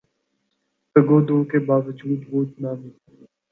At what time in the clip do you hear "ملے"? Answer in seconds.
2.79-2.91